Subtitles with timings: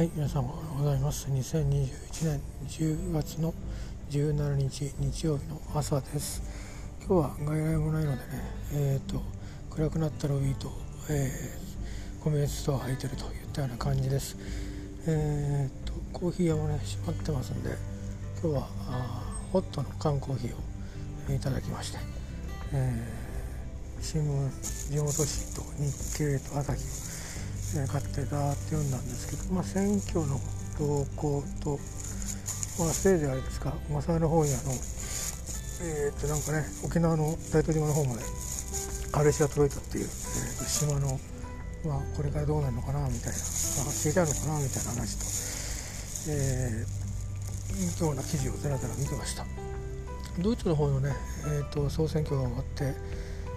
[0.00, 1.28] はい、皆さんおはようございます。
[1.28, 3.52] 2021年10月の
[4.08, 6.42] 17日日曜日の朝です。
[7.06, 8.22] 今日は外来もないのでね、
[8.72, 9.20] えっ、と
[9.68, 10.72] 暗くなったロビーと、
[11.10, 14.38] えー、コンビニエンスストア入ってるといったような感じです。
[15.06, 17.68] えっ、とコーヒー屋もね閉まってますんで、
[18.42, 20.58] 今日はあホットの缶コーヒーを
[21.28, 21.98] えーいただきまして、
[22.72, 23.30] えー
[24.02, 27.09] 新聞地元紙と日経と朝日
[27.76, 30.40] えー買ってたって読んだんですけど、まあ、選挙の
[30.78, 31.78] 動向と、
[32.82, 34.72] まあ、せいぜいあれですか小笠原の方にあの、
[35.82, 38.22] えー、となんかね沖縄の大東島の方まで
[39.12, 41.20] 嵐が届いたっていう、えーと島の、
[41.84, 43.38] まあ、これからどうなるのかなみたいな、
[43.84, 49.44] まあ、消えちゃうのかなみたいな話と、えー、ような記事をずらずら見てました。
[50.38, 51.12] ドイツの方のね、
[51.46, 52.94] えー、と総選挙が終わって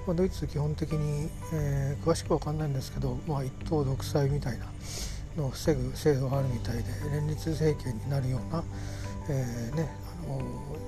[0.05, 4.65] まあ、ドイツ基本的に、えー詳しくは分かんないんですけど、まあ、一党独裁みたいな
[5.37, 8.63] のを防ぐ制度があるみたいで連立政権になるような、
[9.29, 9.89] えーね
[10.25, 10.41] あの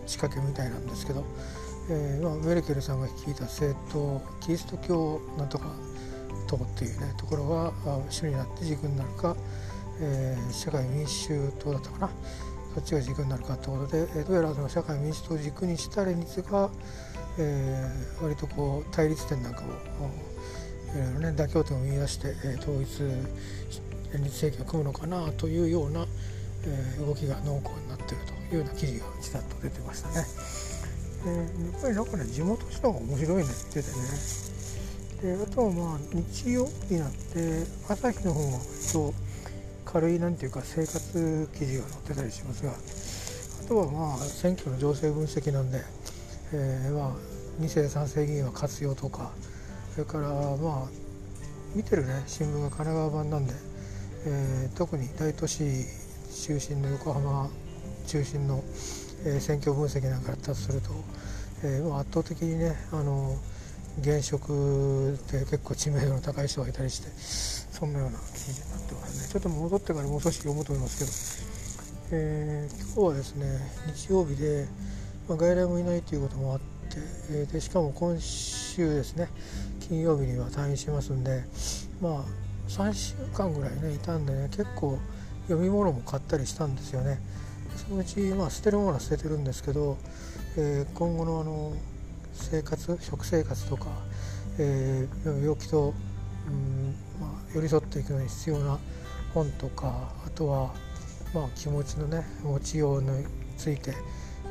[0.05, 1.23] 仕掛けみたいなんですけど、
[1.89, 5.73] えーまあ、メルケルさんが率いた政党キリスト教なんとか
[6.47, 7.71] 党っていうねところが
[8.09, 9.35] 主になって軸になるか、
[10.01, 12.09] えー社会民主党だったかな。
[12.75, 16.69] そっちが軸になるかってことで、えーどうやらその社会民主党を軸にした連立が
[17.37, 19.67] えー割とこう対立点なんかも
[20.93, 22.99] いろいろね妥協点を見出して、えー統一
[24.13, 26.05] 連立政権を組むのかなというような、
[26.65, 30.25] えー動きが濃厚になっているというような記事がちらっと出てましたね。
[31.27, 33.91] えーやっぱりなんかね地元紙の方が面白いねって言って
[35.21, 39.13] てねであとはまあ日曜になって朝日の方が割と
[39.85, 45.81] 軽いなんていうか生活記事が載ってたりしますがあとはまあ選挙の情勢分析なんで
[46.53, 49.31] えーまあ、2世3世議員は活用とか
[49.93, 50.87] それからまあ
[51.75, 53.53] 見てるね新聞が神奈川版なんで、
[54.27, 55.63] えー特に大都市
[56.45, 57.49] 中心の横浜
[58.07, 58.63] 中心の、
[59.25, 60.89] えー選挙分析なんかやったとすると、
[61.63, 63.35] えー圧倒的にねあの
[64.01, 69.29] 現職で結構知名度の高い人がいたりしてそんなような記事になってますね。
[69.31, 71.39] ちょっと戻ってからもう少し読もうと思います
[72.09, 73.45] けど、えー今日はですね
[73.95, 74.67] 日曜日で
[75.27, 76.65] まあ、外来もいないということもあって、
[77.31, 79.27] えーでしかも今週ですね
[79.87, 81.43] 金曜日には退院しますんで
[82.01, 82.23] まあ
[82.67, 84.97] 3週間ぐらいねいたんでね結構
[85.47, 87.19] 読み物も買ったりしたんですよね。
[87.75, 89.97] そのうち、まあ、捨てるものは捨ててるんですけど、
[90.57, 91.73] えー今後のあの
[92.33, 93.87] 生活食生活とか、
[94.59, 95.93] えー病気と、
[96.47, 98.79] うんまあ、寄り添っていくのに必要な
[99.33, 100.73] 本とかあとは、
[101.33, 103.25] まあ、気持ちのね持ちように
[103.57, 103.93] ついて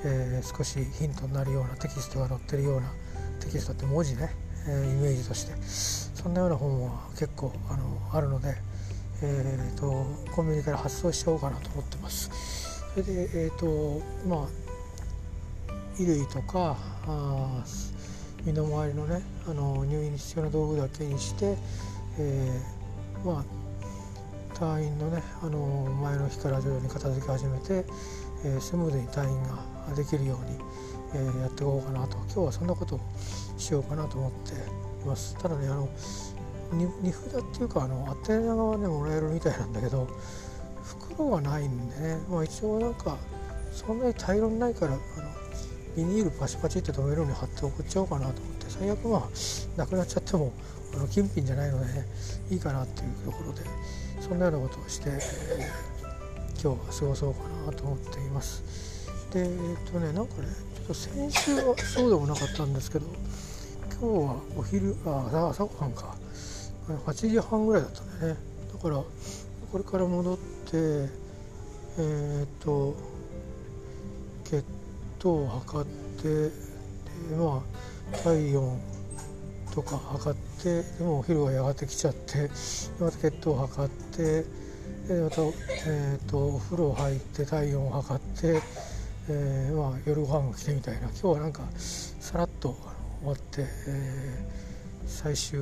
[0.04, 2.92] えー少しヒントになるようなテキストが載ってるような
[3.41, 4.31] テキストって文字ね、
[4.69, 6.04] えーイメージとして。
[6.25, 8.54] そんなような本は結構あのあるので、
[9.20, 12.31] えー、とコンビニから発送しちゃおうかなと思ってます。
[12.94, 14.48] それでえっ、とまあ
[15.98, 17.62] 衣類とかあ
[18.42, 21.59] 身の回りのねあの入院に必要な道具だけにして、
[22.19, 23.44] えーまあ
[24.54, 25.59] 退院のねあの
[26.03, 27.84] 前の日から徐々に片付け始めて、
[28.44, 29.59] えースムーズに退院が
[29.95, 30.59] できるように、
[31.15, 32.17] えやっていこうかなと。
[32.17, 33.00] 今日はそんなことを
[33.56, 35.37] しようかなと思っています。
[35.39, 35.89] ただねあの
[36.72, 40.09] に荷札っていうかあの宛名がねもらえるみたいなんだけど
[40.83, 42.19] 袋がないんでね。
[42.28, 43.17] まあ一応なんか
[43.72, 45.00] そんなに大量にないからあの
[45.97, 49.22] ビニールパチパチって留めるように貼って送っちゃおうかなと思って最悪まあ
[49.77, 50.53] なくなっちゃっても
[50.95, 52.06] あの金品じゃないのでね
[52.51, 53.62] いいかなっていうところで
[54.21, 55.95] そんなようなことをして、えー
[56.65, 58.94] 今日は過ごそうかなと思っています。
[59.34, 63.06] でえっとねなんかねちょっと先週はそうでもなかったんですけど
[64.00, 66.17] 今日はお昼あ朝ごはんか。
[66.87, 68.37] 8時半ぐらいだったんだね。
[68.72, 68.97] だから
[69.72, 70.43] これから戻って
[70.77, 72.95] えーと
[74.45, 74.65] 血
[75.19, 75.89] 糖を測っ
[76.22, 76.51] てで
[77.37, 77.65] ま
[78.13, 78.78] あ体温
[79.75, 82.51] とか測ってでもお昼はやがて来ちゃって
[83.01, 84.45] また血糖を測って
[85.09, 85.42] でまた、
[85.87, 88.60] えー、とお風呂入って体温を測って、
[89.28, 91.09] えーまあ、夜ご飯が来てみたいな。
[91.09, 92.76] 今日はなんかさらっと
[93.21, 94.65] 終わって、えー
[95.06, 95.60] 最終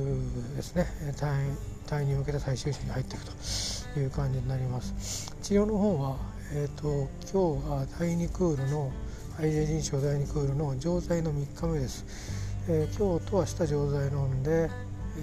[0.55, 0.87] ですね。
[1.17, 5.35] 退院退院に向けた最終週に入っていくという感じになります。
[5.41, 6.15] 治療の方は、
[6.53, 8.91] えー、と今日が第2クールの
[9.39, 12.05] IJ 腎症第2クールの錠剤の3日目です、
[12.69, 14.69] えー今日と明日錠剤飲んで、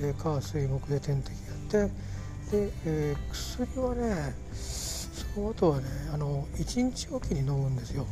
[0.02, 1.30] えー、火水木で点滴
[1.72, 8.06] やってで、えー薬はねその後はねあの1日おきに飲むんですよ。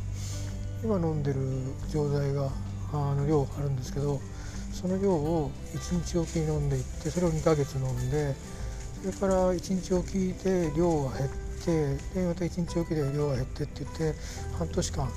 [0.83, 1.39] 今飲んでる
[1.89, 2.49] 錠剤が
[2.93, 4.19] あの量あるんですけど
[4.71, 8.33] その量を1日おきに飲んでいってそれを2ヶ月飲んで
[9.01, 11.35] それから1日おきで量が減って
[12.15, 14.19] でまた1日おきで量が減ってって言って
[14.57, 15.09] 半年間、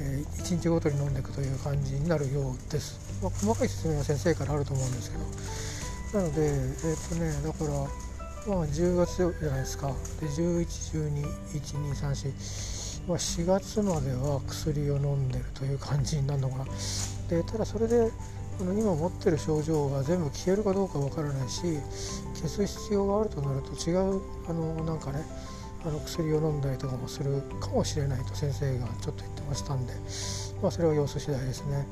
[0.00, 5.24] えー、1日ごとに飲んでいくという感じになるようです、まあ、細かい説明は先生からあると思うんですけど。
[6.12, 6.46] なのでえ
[6.92, 7.70] っ、とねだから
[8.46, 9.94] まあ10月じゃないですか。
[10.20, 16.64] で11121234まあ、4月までは薬を飲んでるという感じになるのかな
[17.28, 18.10] でただそれで
[18.60, 21.62] あの今持ってる症状が全部消えるかどうかわからないし
[22.34, 25.20] 消す必要があるとなると違うあのなんかね
[25.84, 29.94] あの薬を飲んだりとかもするかもしれないと先生がちょっと言ってましたんで、
[30.62, 31.86] まあ、それは様子次第ですね。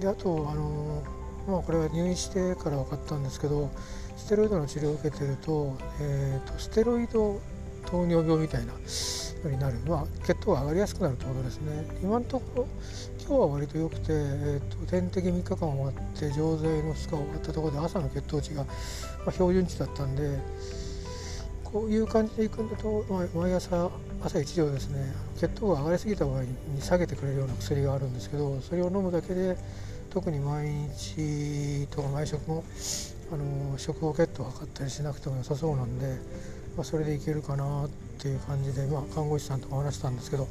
[0.00, 1.02] であとあの
[1.48, 3.70] まあ、これは入院してから分かったんですけど
[4.16, 7.40] ステロイドの治療を受けてると,、えーと、ステロイド
[7.86, 8.78] 糖尿病みたいなよ
[9.44, 11.86] うになる、まあ、血糖が上がりやすくなるということですね。
[12.02, 12.66] 今のところ
[13.20, 18.70] 今日は割と良くて、えーと、点滴3日間終わって錠剤の2日終わったところで朝の血糖値が、ま
[19.26, 20.38] あ、標準値だったんで
[21.64, 23.90] こういう感じでいくんだと、まあ、毎朝
[24.22, 26.48] 朝1錠ですね血糖が上がりすぎた場合に
[26.80, 29.56] 下げてくれるような薬があるんですけどそれを飲むだけで
[30.10, 32.64] 特に毎日とか毎食も
[33.32, 36.16] あの食後血糖を測ったりしなくても良さそうなんで、
[36.76, 37.88] まあ、それでいけるかなっ
[38.18, 40.46] ていう感じで、まあ、看護師さんとも話したんですけど、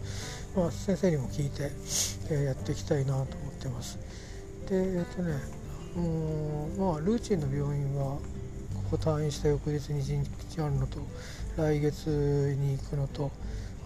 [0.56, 1.72] まあ、先生にも聞いて、
[2.30, 3.25] えー、やっていきたいなと思っ
[3.62, 4.00] てます。
[4.69, 5.38] でえっ、とね
[5.95, 8.18] もうまあルーチンの病院は
[8.89, 11.00] ここ退院した翌日に1日あるのと
[11.57, 13.31] 来月に行くのと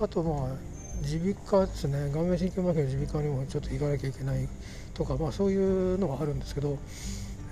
[0.01, 0.55] あとまあ
[1.01, 4.47] 耳鼻科ですね顔面神経麻痺の耳鼻科にもちょっと行かなきゃいけない
[4.93, 6.77] とか、まあ、そういうのがあるんですけど、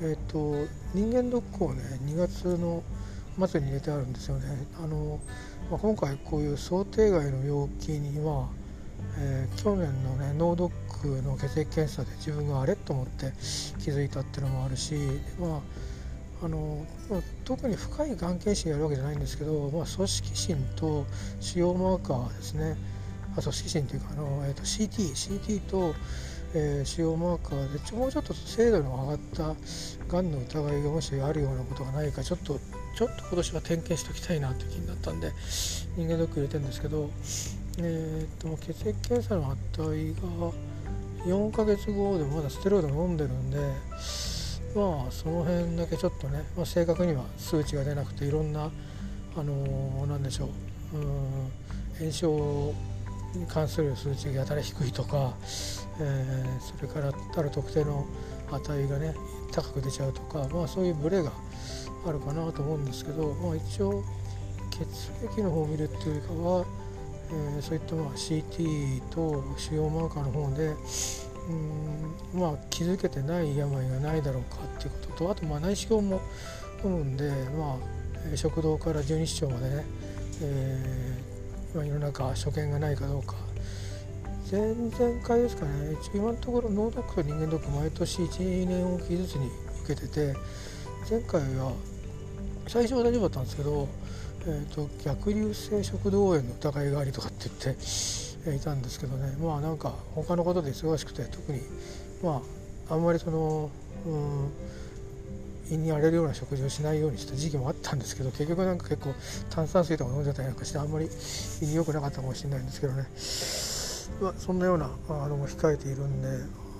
[0.01, 2.83] えーと、人間ドックをね2月の
[3.37, 4.45] 末に入れてあるんですよね。
[4.81, 5.19] あの
[5.69, 8.47] まあ、今回こういう想定外の病気には、
[9.17, 13.33] えー、去年のね脳ドックの血液検査で自分があれと思って
[13.79, 14.95] 気づいたっていうのもあるし、
[15.39, 15.61] まあ
[16.43, 21.05] あのまあ、特に深いがん検診やるわけじゃないんですけど、まあ、組織診と
[21.39, 22.77] 腫瘍マーカーですね
[23.35, 25.95] あ組織診というかあの、えーと、CT, CT と、
[26.53, 29.55] えー、腫瘍マーカーでもうちょっと精度の上がっ
[30.07, 32.59] たがんの疑いがもしあるようなことがないかちょっと
[32.97, 35.31] ちょっと今年は点検しておきたいなという気になったんで
[35.95, 37.11] 人間ドック入れてるんですけど、
[37.77, 40.51] えーと、血液検査の値が
[41.27, 43.59] 4ヶ月後でもまだステロイド飲んでるんで
[44.75, 48.71] まあその辺だけちょっとね、まあ、正確には数値が出なくていろんな
[49.35, 50.49] あのー、何でしょ
[50.94, 51.51] ううん
[51.99, 52.73] 炎症
[53.35, 55.35] に関する数値がやたら低いとか、
[55.99, 58.07] えー、それからある特定の
[58.51, 59.13] 値がね
[59.51, 61.31] 高く出ちゃうとか、まあ、そういうブレが
[62.09, 64.04] あるかなと思うんですけど、まあ、一応
[64.71, 66.65] 血液の方を見るっていうよりかは、
[67.30, 70.75] えー、そういったまあ CT と腫瘍マーカーの方で
[72.33, 76.21] うんまあ気づけてない病がないだろうかっていうこととあとまあ内視鏡も
[76.83, 77.77] 飲むんで、ま
[78.33, 79.86] あ、食道から十二指腸までね、
[80.42, 81.24] え
[81.74, 83.36] まあ、世の中所見がないかどうか。
[84.50, 89.51] 前々回ですかね今のところ脳ドックと人間ドック毎年12年おきずつに
[89.83, 90.33] 受けてて
[91.09, 91.74] 前回は
[92.67, 93.87] 最初は大丈夫だったんですけど、
[94.45, 97.81] えーと、逆流性食道炎の疑いがありとかって言って、
[98.49, 99.35] えいたんですけどね。
[99.41, 101.61] まあなんか他のことで忙しくて特に
[102.23, 102.42] ま
[102.89, 103.69] ああんまりその
[104.06, 104.51] うん
[105.69, 109.13] 胃に荒れるような食事をしないようにした時期もあったんですけど結局なんか結構
[109.49, 111.09] 炭酸水とか飲んでたりなんかしてあんまり
[111.61, 113.03] 胃に良くなかったかもしれないんですけどね、
[114.21, 116.27] まあ、そんなようなあのも控えているんで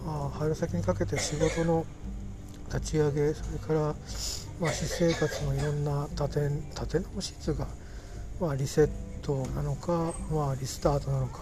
[0.06, 1.86] あ春先にかけて仕事の
[2.74, 3.80] 立ち上げそれから、
[4.60, 7.68] まあ、私生活のいろんな立て立て直しというか、
[8.40, 8.90] まあ、リセッ
[9.22, 11.40] トなのか、まあ、リスタートなのか、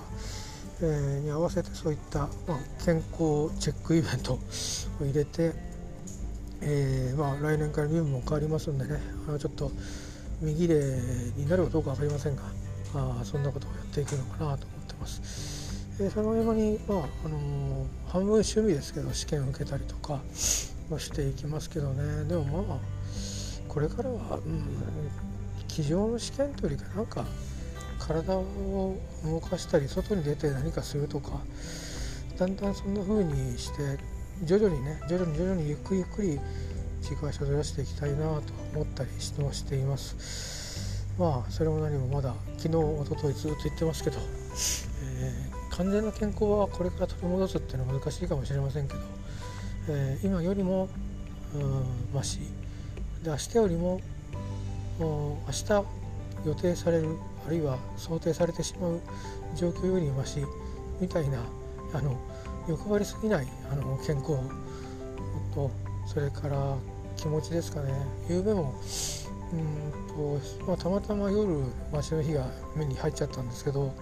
[0.81, 4.39] え、に合わせてそういった、まあ、健康チェックイベント を
[5.01, 5.53] 入れて
[6.61, 9.71] え、まあ、来年から任務も変わりますんでねあのちょっと
[10.41, 10.99] 右で
[11.37, 12.43] になるかどうか分かりませんが
[12.93, 15.85] あそんなことをやっていくのかなと思ってます。
[15.99, 20.21] えー、その間に、まああのー、半分趣味ですけど試験を受けたりとか
[20.99, 22.25] していきますけどね。
[22.25, 22.79] でもまあ
[23.67, 24.65] これからは、うん、
[25.67, 27.25] 机上の試験というよりかなんか
[27.99, 31.41] 体を動かしたり外に出て何かするとか
[32.37, 33.97] だんだんそんな風にして
[34.43, 36.39] 徐々にね徐々に徐々にゆっくりゆっくり
[37.01, 38.41] 軸足をずらしていきたいなと
[38.73, 41.05] 思ったりしてもしています。
[41.17, 44.17] まあそれも何もまだ昨日おとといずっと言ってますけど、
[45.19, 48.99] えー、完全な健康はこれから取り戻すっていうのは難しいかもしれませんけど、
[49.87, 50.89] えー、今よりも
[51.53, 52.39] うんマシ
[53.23, 54.01] で明日よりも
[54.99, 55.85] 明日
[56.45, 59.01] 予定されるあるいは想定されてしまう
[59.55, 60.41] 状況よりマシ
[60.99, 61.39] みたいな
[61.93, 62.17] あの
[62.67, 64.39] 欲張りすぎないあの健康
[65.53, 65.71] と
[66.07, 66.75] それから
[67.17, 67.93] 気持ちですかね。
[68.27, 68.73] 昨べも
[69.53, 73.93] うんと、まあ、たまたま夜街の日が目に入っちゃったんですけど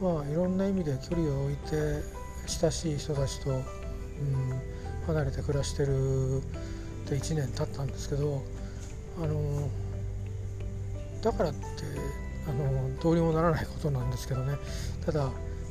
[0.00, 2.02] まあいろんな意味で距離を置いて
[2.46, 3.62] 親しい人たちと、うん、
[5.06, 6.40] 離れて暮らしてるっ
[7.06, 8.42] て1年経ったんですけど
[9.22, 9.68] あの
[11.22, 11.58] だからって
[12.46, 14.56] あのどうにもならないことなんですけどね。
[15.04, 15.30] ただ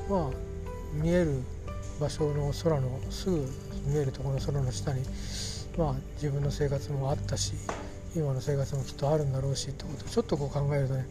[0.09, 0.29] まあ
[0.93, 1.41] 見える
[1.99, 3.47] 場所の空のすぐ
[3.85, 5.03] 見えるところの空の下に
[5.77, 7.53] まあ自分の生活もあったし
[8.15, 11.07] 今の生活もきっとあるんだろうしってことをちょっとこう考えるとね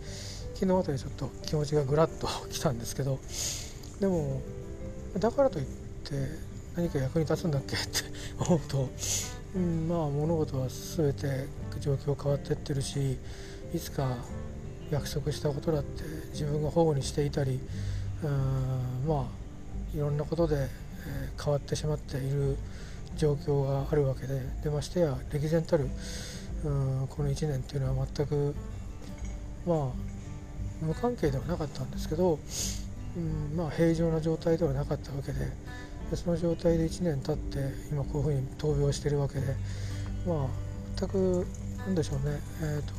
[0.54, 3.18] 昨日あたりちょっと気持ちがぐらっと きたんですけど
[4.00, 4.40] でも
[5.18, 5.66] だからといっ
[6.04, 7.76] て何か役に立つんだっけ？
[7.76, 8.00] って
[8.38, 8.88] 思うと、
[9.54, 11.46] うん、まあ物事は全て
[11.80, 13.18] 状況変わってってるし
[13.74, 14.16] いつか
[14.90, 17.60] 約束したことだって自分が保護にしていたり
[18.22, 19.26] うんま
[19.94, 20.68] あいろんなことで、
[21.42, 22.56] 変わってしまっている
[23.16, 25.88] 状況があるわけででましてや歴然たる
[26.64, 28.54] うんこの1年っていうのは全く
[29.66, 30.12] まあ
[30.80, 32.38] 無関係ではなかったんですけど、
[33.16, 35.48] うんまあ、平常な状態ではなかったわけで
[36.12, 39.56] でその状態で1年経って今こういうふうに闘病してるわけで
[40.26, 40.46] まあ
[40.94, 41.46] 全く
[41.78, 42.92] 何でしょうね、えーと、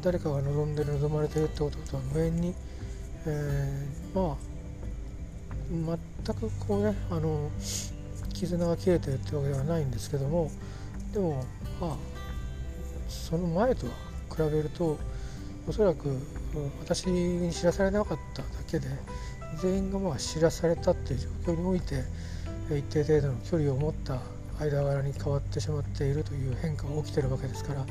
[0.00, 2.54] 誰かが望んで望まれてるってこととは無縁に、
[3.26, 7.50] えー、まあ全くこうねあの
[8.32, 10.50] 絆が切れてるってわけではないんですけども
[11.12, 11.44] でも
[11.78, 11.96] まあ
[13.06, 13.92] その前とは
[14.30, 14.96] 比べると
[15.68, 16.08] おそらく
[16.80, 18.88] 私に知らされなかっただけで
[19.60, 22.04] 全員がまあ知らされたっていう状況において
[22.70, 24.20] 一定程度の距離を持った
[24.60, 27.86] 間柄に変わってしまっているという変化が起きてるわけですから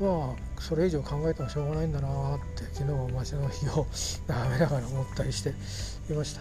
[0.00, 3.86] まあそれ以上考えてもしょうがないんだなって昨日は街の日を
[4.26, 5.50] 眺めながら思ったりして
[6.10, 6.40] いました、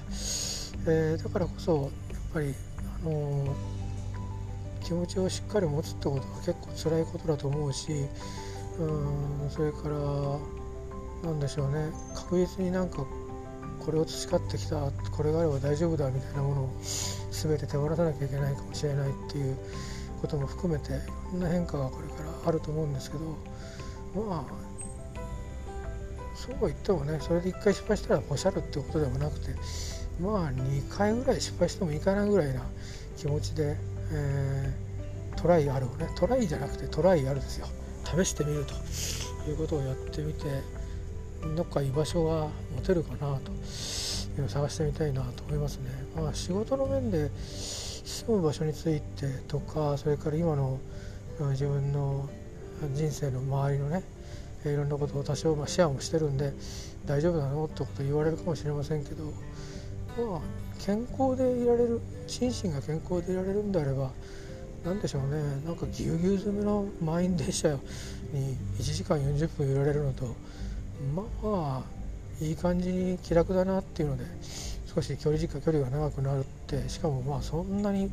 [0.92, 2.54] えー、だからこそやっぱり、
[3.04, 3.50] あのー、
[4.84, 7.92] 気持ちをしっかり持つってことは結構辛いことだと思うし
[8.80, 9.98] うんそれから
[11.24, 13.06] 何でしょうね確実になんか
[13.86, 16.70] これを培ってきたこれがあれば大丈夫だみたいなものを
[17.32, 19.58] 全て手放さなきゃいけないかもしれないっていう
[20.22, 20.96] ことも含めてい
[21.34, 23.38] ろんな変化がこれからあると思うんですけど
[24.28, 24.72] まあ
[26.36, 29.56] そうは言ってもねそれで1回失敗したらおしゃるってことでもなくて
[30.20, 32.62] まあ2回ぐらい失敗してもいかないぐらいな
[33.18, 33.76] 気持ちで、
[34.12, 37.68] えー、トライあるをねトライじゃなくてトライあるですよ。
[38.04, 40.42] 試してみるということをやってみて
[41.56, 45.90] どっか居場所が持てるかなという探してみたいなと思いますね。
[46.16, 50.80] まあ、仕事の面で住む場所についてとかそれから今の
[51.52, 52.30] 自分の
[52.94, 54.04] 人生の周りのね
[54.66, 56.54] いろんなことを多少シェアもしてるんで
[57.06, 57.66] 大丈夫なの？
[57.66, 59.26] ってこと言われるかもしれませんけど
[60.18, 60.42] まあ
[60.86, 64.12] 健康でいられる心身が健康でいられるんであれば
[64.84, 67.70] 何でしょうねなんかぎゅうぎゅう詰めの満員電車
[68.34, 70.36] に1時間40分揺られるのと
[71.16, 71.84] まあ
[72.44, 74.26] いい感じに気楽だなっていうので
[74.94, 78.10] 少し距離時間距離が長くなるってしかもまあそんなに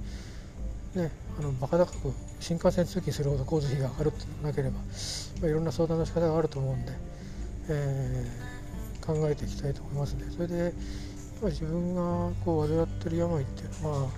[0.95, 4.85] ねあのバカ高く新幹線通勤するほど交通費が上がるってなければ、ま
[5.45, 6.92] あ、いろんな相談の仕方があると思うんで、
[7.68, 10.25] えー、考えていきたいと思いますね。
[10.30, 10.73] それで
[11.42, 14.09] 自分がこう患ってる病っていうのは、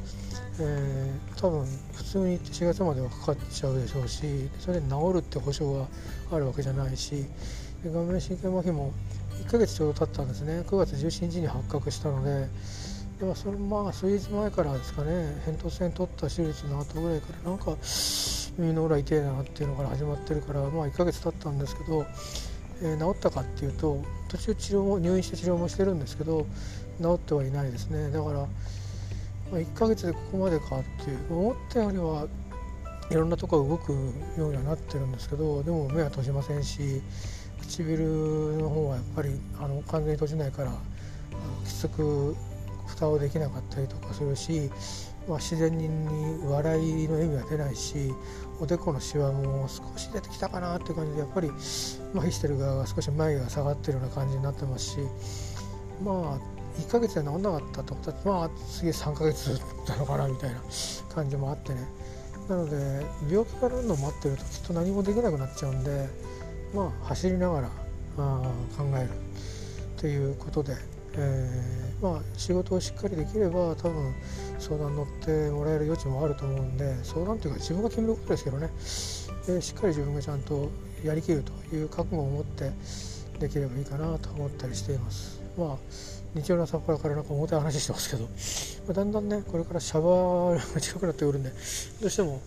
[0.58, 5.86] えー、多分普通に4月まではかかっちゃうでしょうしそれで治るって保証が
[6.32, 7.26] あるわけじゃないし
[7.88, 8.92] 顔面神経麻痺も
[9.42, 10.60] 1ヶ月ちょうど経ったんですね。
[10.66, 12.48] 9月17日に発覚したので
[13.18, 15.10] でもそれまあ数日前からですかね
[15.46, 17.76] 扁桃腺取った手術の後ぐらいからなんか
[18.58, 22.06] 耳の裏痛いなっていうのから始まってるからまあ1ヶ月経ったんですけど、
[22.82, 26.46] えー、治ったかっていうと途中治療も入院して治療もしてるんですけど
[27.00, 28.10] 治ってはいないですね。
[28.10, 28.46] だから、ま
[29.54, 32.26] あ、1ヶ月でここまでかっていう思ったよりは
[33.10, 33.92] いろんなとこが動く
[34.38, 37.02] ようにはなってるんですけどでも目は閉じませんし
[37.70, 40.72] 唇の方はやっぱりあの完全に閉じないから
[41.64, 42.36] きつく
[42.86, 44.70] 蓋をできなかったりとかするし、
[45.28, 45.88] まあ、自然に
[46.44, 48.12] 笑いの意味は出ないし
[48.60, 54.96] おでこのシワも少し出てきたかなっていう感じでやっぱり麻痺してる側が少し眉毛が下がってるような感じになってますし
[56.04, 60.60] まあ1ヶ月で治んなかったってことはまあ次3ヶ月なのかなみたいな
[61.14, 61.86] 感じもあってね。
[62.48, 66.08] なので病気が治るのを待ってるときっと何もできなくなっちゃうんで
[66.74, 67.70] まあ走りながら
[68.18, 68.42] あ
[68.76, 69.08] 考える
[69.96, 70.74] ということで、
[71.14, 74.14] えー、まあ、仕事をしっかりできれば多分
[74.58, 78.70] 相談乗ってもらえる余地もあると思うんで相談というか自分が決めることですけどね
[79.46, 80.70] でしっかり自分がちゃんと
[81.04, 82.70] やりきるという覚悟を持って
[83.38, 85.40] できればいいかなと思ったりしています。
[85.56, 85.76] まあ
[86.34, 88.28] 日曜の朝からなんか重たい話してますけど、ま
[88.90, 91.50] あ、だんだんねこれからシャワーが近くなってくるんで
[92.00, 92.40] どうしても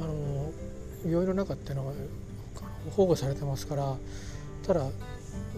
[0.00, 0.52] あの
[1.04, 1.92] 病院の中っていうのは
[2.94, 3.96] 保護されてますから
[4.66, 4.80] ただ、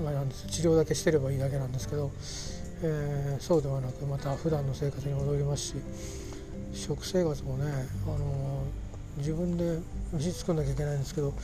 [0.02, 2.10] まあ、なんです治療だけしてればいいだけなんですけど、
[2.82, 5.74] えー、そうではなくまた普段の生活に戻りますし
[6.72, 7.64] 食生活もね、
[8.06, 8.64] あの
[9.16, 9.78] 自分で
[10.12, 11.34] 飯作んなきゃいけないんですけど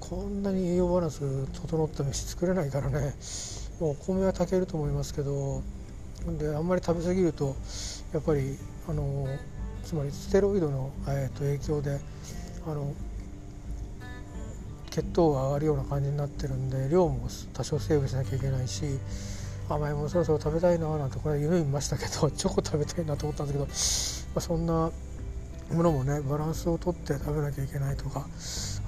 [0.00, 1.20] こんなに栄養バランス
[1.52, 3.14] 整った飯作れないからね
[3.80, 5.62] もうお米は炊けると思いますけど
[6.38, 7.56] であんまり食べ過ぎると
[8.12, 8.58] やっぱり
[8.88, 9.26] あの
[9.82, 11.98] つまりステロイドの、えー、と影響で
[12.66, 12.92] あの
[14.92, 18.84] 血糖が上がるような感じになってるんで量も多少セーブしなきゃいけないし
[19.68, 24.90] 甘いものそろそろ食べたいななんてこれ夢見ましたけど チョコ食べたいなと思ったんですけど、まあ、そんな
[25.72, 28.26] ものもねバランスをとって食べなきゃいけないとか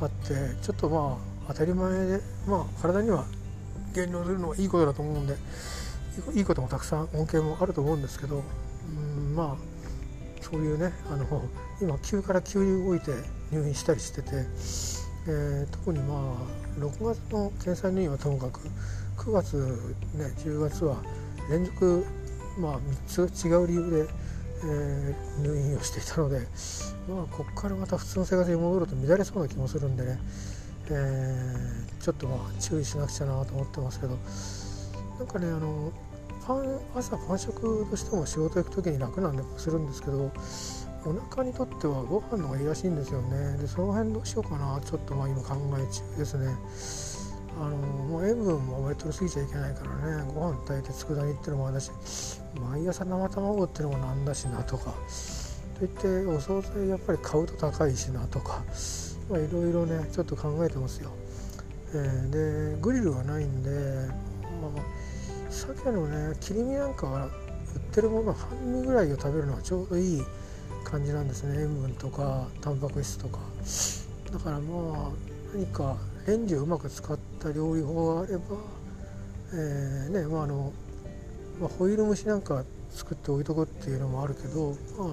[0.02, 1.18] あってちょっとま
[1.49, 3.25] あ当たり前でまあ体には
[3.94, 5.37] 減量するのはいいことだと思うんで
[6.34, 8.42] いいこともたくさん恩恵もあると思うんですけど
[8.88, 9.75] うんまあ
[10.42, 11.26] そういうねあの
[11.80, 13.12] 今急から急に動いて
[13.50, 14.30] 入院したりしてて、
[15.26, 18.61] えー、特にまあ6月の検査入院はともかく
[19.16, 19.57] 9月
[20.14, 20.97] ね10月は
[21.50, 22.04] 連続
[22.59, 24.07] まあ3つ違う理由で、
[24.64, 26.40] えー、入院をしていたので
[27.09, 30.19] まあここからまた普通の生活に戻ると乱れそうな気もするんでね、
[30.90, 34.19] えー、ちょっとまあ注意しなくちゃなと思ってますけど
[35.19, 35.93] なんかねあの
[36.47, 40.31] パン朝パン食としても仕事行く時に楽なんでもするんですけど
[41.06, 43.58] お腹にとってはご飯の方がいいらしいんですよね。
[43.58, 44.80] でその辺どうしようかな。
[44.80, 46.54] ちょっとまあ今考え中ですね。
[47.61, 50.32] あのもう塩分もあまり取りすぎちゃいけないからね。
[50.34, 51.90] ご飯炊いて佃煮っていうのもあるし
[52.70, 54.94] 毎朝生卵っていうのもなんだしなとか。
[55.78, 58.62] といってお惣菜やっぱり買うと高いしなとか。
[59.30, 61.11] いろいろねちょっと考えてますよ、
[61.94, 63.70] えー、でグリルがないんで、
[64.61, 70.23] まあ、鮭のね切り身なんかは売ってるもの半身ぐらいを食べるのはちょうどいい
[70.94, 71.58] 感じなんですね。
[71.58, 73.40] 塩分とかタンパク質とか。
[74.33, 75.11] だからまあ
[75.52, 75.96] 何か
[76.28, 78.44] レンジをうまく使った料理法があれば、
[79.52, 80.72] えー、ねまああの、
[81.61, 85.09] まあ、ホイール蒸しなんか作って置いとくっていうのもあるけど、まあ、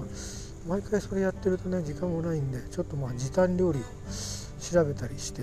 [0.68, 3.82] 毎回それやってるとね時間もないんでちょっとまあ時短料理を
[4.60, 5.42] 調べたりして、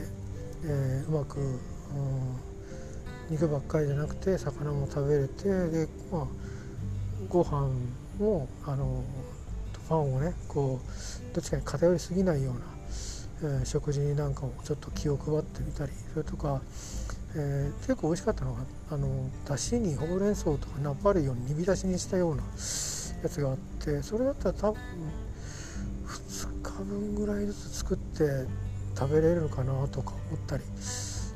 [0.64, 1.58] えー、うまく、うん、
[3.30, 6.28] 肉ばっかりじゃなくて魚も食べれてで、まあ、
[7.28, 7.68] ご飯
[8.18, 9.04] もあの
[9.90, 12.80] パンをねこうどっちかに偏りすぎないような
[13.42, 16.62] えー、食事なんかもちょっと気を配ってみたりそれとか、
[17.36, 18.60] えー、結構美味しかったのが
[18.92, 24.82] あのだしにほうれん草とかナパレヨン煮浸しにしたようなやつがあってそれだったら多分
[26.06, 28.46] 2日分ぐらいずつ作って
[28.98, 30.64] 食べれるのかなとか思ったり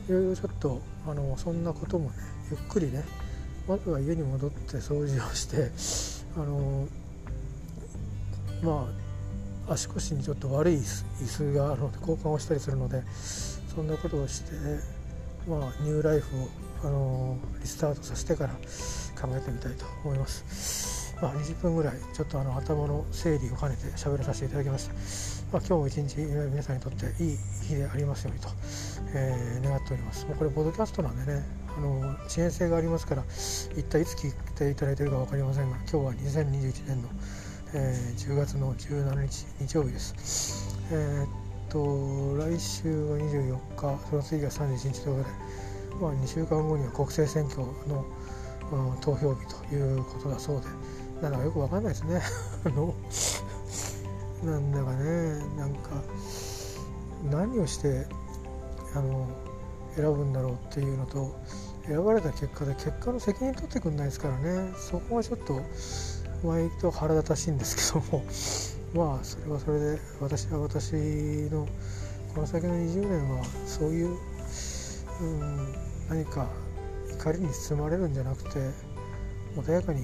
[0.10, 2.16] いろいろちょっとあのそんなこともね
[2.52, 3.06] ゆっくりね
[3.66, 5.72] まずは家に戻って掃除をして
[6.36, 6.86] あの
[8.64, 8.88] ま
[9.68, 13.02] あ足腰にちょっと悪い椅子があるので交換をしたりするので
[13.76, 14.52] そんなことをして、
[15.48, 16.48] まあ、ニューライフを、
[16.84, 18.54] あのリスタートさせてから
[19.20, 21.16] 考えてみたいと思います。
[21.22, 24.94] まあ、20分ぐらいちょっとあの頭の整理を兼ねて喋らさせていただきました。
[25.54, 28.50] まあ、今日も一日皆さんにとっていい日でありますようにと、
[29.16, 30.26] えー、願っております。
[30.26, 31.44] もうこれポッドキャストなんでね
[31.76, 33.24] あの遅延性がありますから
[33.78, 37.10] 一体いつ聞いていただいているか分かりませんが今日は2021年の
[37.76, 40.78] えー、10月の17日日曜日です。
[40.92, 41.28] えー、っ
[41.70, 45.30] と来週は24日その次が31日というこ
[45.90, 48.06] とで、まあ、2週間後には国政選挙の、
[48.92, 50.68] うん、投票日ということだそうで
[51.24, 52.22] なんだかよくわかんないですね。
[52.64, 52.94] あの
[54.44, 55.90] なんだかねなんか
[57.32, 58.06] 何をして
[58.94, 59.28] あの
[59.96, 61.36] 選ぶんだろうっていうのと
[61.88, 65.60] 選ばれた結果で結果の責任取ってくんないですからねそこはちょっと
[66.44, 68.24] 毎度腹立たしいんですけども
[69.14, 70.94] まあそれはそれで私は私
[71.50, 71.68] の
[72.36, 74.18] この先の20年はそういう、
[75.22, 75.74] うん、
[76.10, 76.48] 何か
[77.12, 78.72] 怒りに包まれるんじゃなくて
[79.56, 80.02] 穏やかに、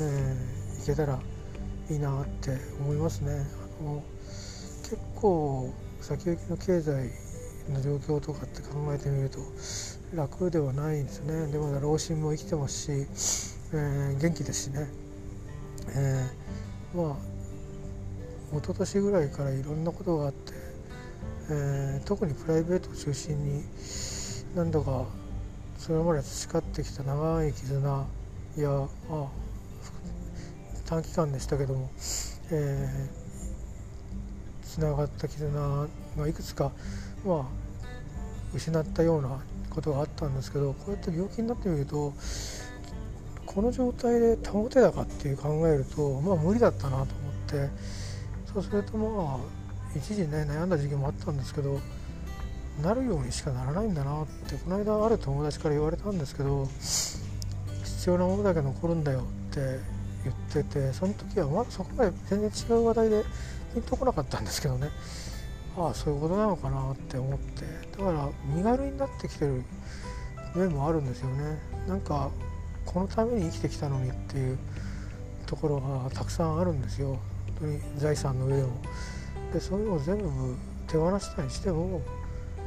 [0.00, 1.20] えー、いけたら
[1.88, 3.46] いいなって思いますね。
[3.80, 4.02] あの
[4.82, 7.10] 結構先行きの経済
[7.72, 9.38] の状況とかって考えてみると
[10.14, 12.92] 楽ではないんですねでまだ老人も生きてますし、
[13.72, 15.05] えー、元気ですしね
[15.88, 17.16] えー、まあ
[18.56, 20.52] 一昨年ぐらいからいろんなことがあって、
[21.50, 23.64] えー、特にプライベートを中心に
[24.54, 25.04] 何度か
[25.78, 28.06] それまで培ってきた長い絆
[28.56, 29.28] や、まあ、
[30.86, 31.90] 短期間でしたけども、
[32.50, 35.50] えー、つながった絆
[36.16, 36.72] がいくつか、
[37.24, 37.44] まあ、
[38.54, 42.14] 失ったようなことがあったんですけどこうやって病気になってみると
[43.56, 47.06] この状態で保てたかっていう考えるとまあ無理だったなと思っ
[47.46, 47.70] て
[48.52, 51.80] そうするとまあ一時ね悩んだ時期もあったんですけど
[52.82, 56.68] なるようにしかならないんだなってこの間ある友達から言われたんですけど
[57.82, 59.60] 必要なものだけ残るんだよって
[60.24, 63.24] 言っててその時はまだそこまで全然違う話題で
[63.72, 64.90] ピンとこなかったんですけどね。
[65.78, 67.64] ああそういうことなのかなって思って。
[67.96, 69.62] だから身軽になってきてる
[70.54, 71.58] 面もあるんですよね。
[71.86, 72.30] なんか
[72.86, 74.58] このために生きてきたのにっていう
[75.46, 77.18] ところがたくさんあるんですよ。
[77.96, 78.68] 財産の上でも
[79.52, 82.02] でそういうのを全部手放したりしても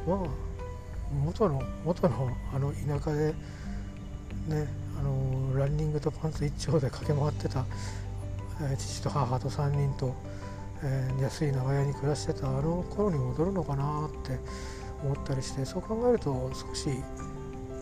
[0.06, 0.18] まあ
[1.24, 3.34] 元の元のあの田舎で
[4.48, 7.64] ねあのランニングとパンツ一丁で駆け回ってた、
[8.62, 10.14] えー、父と母と3人と、
[10.82, 14.38] えー、安い長屋に暮らしてたあの頃に戻るのかなって
[15.02, 16.90] 思ったりしてそう考えると少し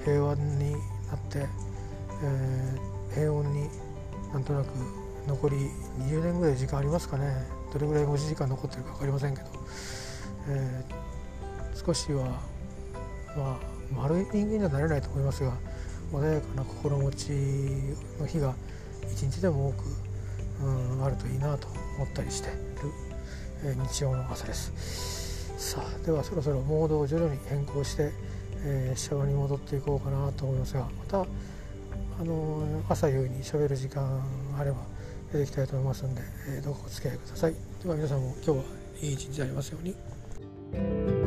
[0.05, 0.79] 平和にな
[1.17, 1.47] って、
[2.23, 3.69] えー、平穏に
[4.33, 4.69] なんとなく
[5.27, 5.57] 残り
[6.01, 7.59] 20年ぐらい時間ありますかね。
[7.73, 9.49] どれぐらい持時間残ってるか分かりませんけど、
[10.49, 12.25] えー、少しは
[13.37, 15.53] まあ丸い人間にはなれないと思いますが
[16.13, 17.31] 穏やかな心持ち
[18.19, 18.55] の日が
[19.13, 19.85] 一日でも多く、
[20.63, 22.55] うん、あるといいなと思ったりしてる、
[23.65, 24.73] えー、日曜の朝です。
[25.59, 28.13] さあではそろそろモードを徐々に変更して、
[28.65, 31.27] えー、シャワーに戻っていこうかなと思いますがまた
[32.21, 34.23] あの朝夕にしゃべる時間
[34.59, 34.79] あれば
[35.33, 38.65] 出てきたいと思いますんで、えー、どうかお付き合いくださいでは皆さんも今日は
[39.03, 41.18] いい一日でありますように。